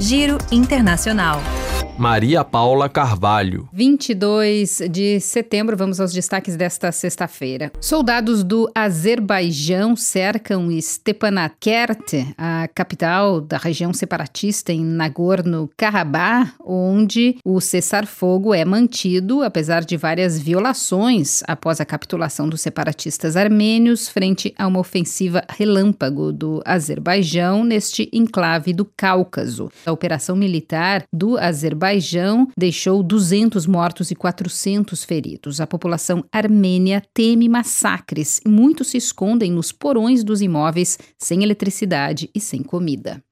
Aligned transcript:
Giro 0.00 0.38
Internacional. 0.50 1.67
Maria 1.98 2.44
Paula 2.44 2.88
Carvalho. 2.88 3.68
22 3.72 4.82
de 4.88 5.18
setembro, 5.18 5.76
vamos 5.76 5.98
aos 5.98 6.12
destaques 6.12 6.56
desta 6.56 6.92
sexta-feira. 6.92 7.72
Soldados 7.80 8.44
do 8.44 8.70
Azerbaijão 8.72 9.96
cercam 9.96 10.68
Stepanakert, 10.80 12.34
a 12.38 12.68
capital 12.72 13.40
da 13.40 13.58
região 13.58 13.92
separatista 13.92 14.72
em 14.72 14.84
Nagorno-Karabakh, 14.84 16.54
onde 16.64 17.36
o 17.44 17.60
cessar-fogo 17.60 18.54
é 18.54 18.64
mantido, 18.64 19.42
apesar 19.42 19.84
de 19.84 19.96
várias 19.96 20.38
violações 20.38 21.42
após 21.48 21.80
a 21.80 21.84
capitulação 21.84 22.48
dos 22.48 22.60
separatistas 22.60 23.36
armênios 23.36 24.08
frente 24.08 24.54
a 24.56 24.68
uma 24.68 24.78
ofensiva 24.78 25.42
relâmpago 25.48 26.32
do 26.32 26.62
Azerbaijão 26.64 27.64
neste 27.64 28.08
enclave 28.12 28.72
do 28.72 28.84
Cáucaso. 28.84 29.68
A 29.84 29.90
operação 29.90 30.36
militar 30.36 31.02
do 31.12 31.36
Azerbaijão 31.36 31.87
Azerbaijão 31.88 32.48
deixou 32.56 33.02
200 33.02 33.66
mortos 33.66 34.10
e 34.10 34.14
400 34.14 35.04
feridos. 35.04 35.60
A 35.60 35.66
população 35.66 36.24
armênia 36.30 37.02
teme 37.14 37.48
massacres 37.48 38.40
e 38.44 38.48
muitos 38.48 38.88
se 38.88 38.98
escondem 38.98 39.50
nos 39.50 39.72
porões 39.72 40.22
dos 40.22 40.42
imóveis 40.42 40.98
sem 41.18 41.42
eletricidade 41.42 42.30
e 42.34 42.40
sem 42.40 42.62
comida. 42.62 43.22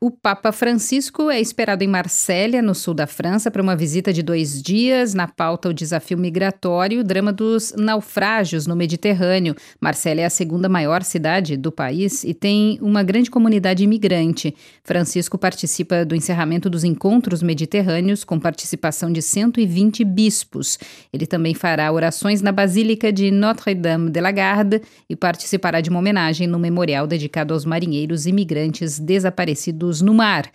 O 0.00 0.12
Papa 0.12 0.52
Francisco 0.52 1.28
é 1.28 1.40
esperado 1.40 1.82
em 1.82 1.88
Marsella, 1.88 2.62
no 2.62 2.72
sul 2.72 2.94
da 2.94 3.04
França, 3.04 3.50
para 3.50 3.60
uma 3.60 3.74
visita 3.74 4.12
de 4.12 4.22
dois 4.22 4.62
dias. 4.62 5.12
Na 5.12 5.26
pauta, 5.26 5.68
o 5.68 5.74
desafio 5.74 6.16
migratório 6.16 6.98
e 6.98 7.00
o 7.00 7.04
drama 7.04 7.32
dos 7.32 7.74
naufrágios 7.76 8.64
no 8.64 8.76
Mediterrâneo. 8.76 9.56
Marsella 9.80 10.20
é 10.20 10.24
a 10.24 10.30
segunda 10.30 10.68
maior 10.68 11.02
cidade 11.02 11.56
do 11.56 11.72
país 11.72 12.22
e 12.22 12.32
tem 12.32 12.78
uma 12.80 13.02
grande 13.02 13.28
comunidade 13.28 13.82
imigrante. 13.82 14.54
Francisco 14.84 15.36
participa 15.36 16.04
do 16.04 16.14
encerramento 16.14 16.70
dos 16.70 16.84
encontros 16.84 17.42
mediterrâneos, 17.42 18.22
com 18.22 18.38
participação 18.38 19.12
de 19.12 19.20
120 19.20 20.04
bispos. 20.04 20.78
Ele 21.12 21.26
também 21.26 21.54
fará 21.54 21.90
orações 21.90 22.40
na 22.40 22.52
Basílica 22.52 23.12
de 23.12 23.32
Notre-Dame 23.32 24.10
de 24.10 24.20
la 24.20 24.30
Garde 24.30 24.80
e 25.10 25.16
participará 25.16 25.80
de 25.80 25.90
uma 25.90 25.98
homenagem 25.98 26.46
no 26.46 26.58
memorial 26.58 27.04
dedicado 27.04 27.52
aos 27.52 27.64
marinheiros 27.64 28.26
imigrantes 28.26 29.00
desaparecidos 29.00 29.87
no 30.02 30.14
mar. 30.14 30.50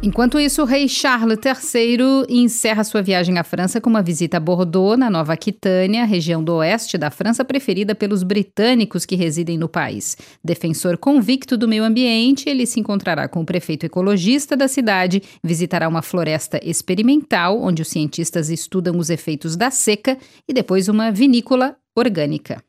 Enquanto 0.00 0.38
isso, 0.38 0.62
o 0.62 0.64
rei 0.64 0.88
Charles 0.88 1.38
III 1.44 2.24
encerra 2.28 2.84
sua 2.84 3.02
viagem 3.02 3.36
à 3.36 3.42
França 3.42 3.80
com 3.80 3.90
uma 3.90 4.00
visita 4.00 4.36
a 4.36 4.40
Bordeaux, 4.40 4.96
na 4.96 5.10
Nova 5.10 5.32
Aquitânia, 5.32 6.04
região 6.04 6.42
do 6.42 6.54
oeste 6.54 6.96
da 6.96 7.10
França 7.10 7.44
preferida 7.44 7.96
pelos 7.96 8.22
britânicos 8.22 9.04
que 9.04 9.16
residem 9.16 9.58
no 9.58 9.68
país. 9.68 10.16
Defensor 10.42 10.96
convicto 10.96 11.58
do 11.58 11.66
meio 11.66 11.82
ambiente, 11.82 12.48
ele 12.48 12.64
se 12.64 12.78
encontrará 12.78 13.28
com 13.28 13.40
o 13.40 13.44
prefeito 13.44 13.86
ecologista 13.86 14.56
da 14.56 14.68
cidade, 14.68 15.22
visitará 15.42 15.88
uma 15.88 16.00
floresta 16.00 16.60
experimental, 16.62 17.60
onde 17.60 17.82
os 17.82 17.88
cientistas 17.88 18.50
estudam 18.50 18.96
os 18.98 19.10
efeitos 19.10 19.56
da 19.56 19.70
seca, 19.70 20.16
e 20.48 20.54
depois 20.54 20.88
uma 20.88 21.10
vinícola 21.10 21.76
orgânica. 21.94 22.62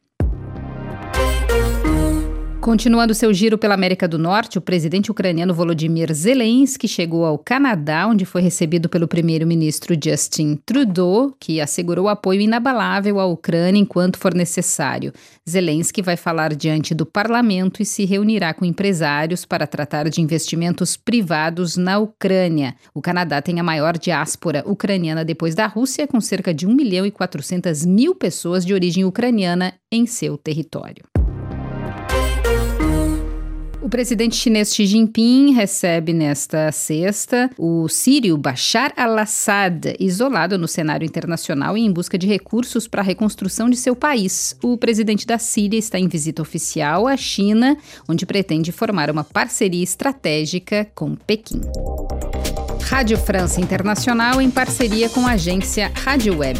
Continuando 2.70 3.16
seu 3.16 3.34
giro 3.34 3.58
pela 3.58 3.74
América 3.74 4.08
do 4.08 4.20
Norte, 4.20 4.60
o 4.60 4.62
presidente 4.62 5.10
ucraniano 5.10 5.56
Volodymyr 5.56 6.14
Zelensky 6.14 6.88
chegou 6.88 7.26
ao 7.26 7.36
Canadá, 7.36 8.06
onde 8.06 8.26
foi 8.26 8.44
recebido 8.44 8.88
pelo 8.88 9.08
primeiro-ministro 9.08 9.96
Justin 10.00 10.56
Trudeau, 10.64 11.34
que 11.40 11.60
assegurou 11.60 12.08
apoio 12.08 12.42
inabalável 12.42 13.20
à 13.20 13.26
Ucrânia 13.26 13.82
enquanto 13.82 14.20
for 14.20 14.36
necessário. 14.36 15.12
Zelensky 15.50 16.04
vai 16.04 16.16
falar 16.16 16.54
diante 16.54 16.94
do 16.94 17.08
parlamento 17.08 17.82
e 17.82 17.86
se 17.86 18.06
reunirá 18.06 18.54
com 18.54 18.64
empresários 18.64 19.46
para 19.46 19.66
tratar 19.66 20.08
de 20.08 20.22
investimentos 20.22 20.96
privados 20.96 21.76
na 21.76 21.98
Ucrânia. 21.98 22.76
O 22.94 23.02
Canadá 23.02 23.42
tem 23.42 23.60
a 23.60 23.64
maior 23.64 23.98
diáspora 23.98 24.64
ucraniana 24.64 25.26
depois 25.26 25.56
da 25.56 25.66
Rússia, 25.66 26.06
com 26.06 26.22
cerca 26.22 26.54
de 26.54 26.68
1 26.68 26.76
milhão 26.76 27.04
e 27.04 27.10
400 27.10 27.84
mil 27.84 28.14
pessoas 28.14 28.64
de 28.64 28.76
origem 28.76 29.06
ucraniana 29.06 29.74
em 29.92 30.06
seu 30.06 30.38
território. 30.38 31.04
O 33.90 33.98
presidente 34.00 34.36
chinês 34.36 34.76
Xi 34.76 34.86
Jinping 34.86 35.52
recebe 35.52 36.14
nesta 36.14 36.72
sexta 36.72 37.50
o 37.58 37.88
sírio 37.90 38.38
Bashar 38.38 38.94
al-Assad, 38.96 39.96
isolado 40.00 40.60
no 40.60 40.68
cenário 40.68 41.04
internacional 41.04 41.76
e 41.76 41.82
em 41.82 41.92
busca 41.92 42.16
de 42.16 42.28
recursos 42.28 42.88
para 42.88 43.02
a 43.02 43.04
reconstrução 43.04 43.68
de 43.68 43.76
seu 43.76 43.96
país. 43.96 44.56
O 44.62 44.78
presidente 44.78 45.26
da 45.26 45.40
Síria 45.40 45.80
está 45.80 45.98
em 45.98 46.08
visita 46.08 46.40
oficial 46.40 47.08
à 47.08 47.18
China, 47.18 47.76
onde 48.08 48.28
pretende 48.28 48.72
formar 48.72 49.10
uma 49.10 49.24
parceria 49.24 49.84
estratégica 49.84 50.88
com 50.94 51.16
Pequim. 51.16 51.62
Rádio 52.84 53.18
França 53.18 53.60
Internacional 53.60 54.40
em 54.40 54.52
parceria 54.52 55.10
com 55.10 55.26
a 55.26 55.32
agência 55.32 55.92
Rádio 55.96 56.38
Web. 56.38 56.60